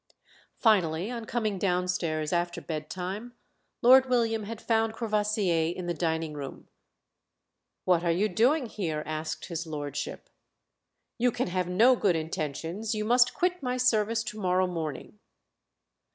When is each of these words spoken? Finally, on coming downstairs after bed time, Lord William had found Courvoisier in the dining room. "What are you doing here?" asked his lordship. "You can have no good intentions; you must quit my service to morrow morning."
Finally, 0.57 1.11
on 1.11 1.25
coming 1.25 1.59
downstairs 1.59 2.33
after 2.33 2.59
bed 2.59 2.89
time, 2.89 3.35
Lord 3.83 4.07
William 4.07 4.45
had 4.45 4.59
found 4.59 4.93
Courvoisier 4.95 5.71
in 5.75 5.85
the 5.85 5.93
dining 5.93 6.33
room. 6.33 6.67
"What 7.85 8.03
are 8.03 8.09
you 8.11 8.27
doing 8.27 8.65
here?" 8.65 9.03
asked 9.05 9.45
his 9.45 9.67
lordship. 9.67 10.31
"You 11.19 11.31
can 11.31 11.49
have 11.49 11.67
no 11.69 11.95
good 11.95 12.15
intentions; 12.15 12.95
you 12.95 13.05
must 13.05 13.35
quit 13.35 13.61
my 13.61 13.77
service 13.77 14.23
to 14.23 14.39
morrow 14.41 14.65
morning." 14.65 15.19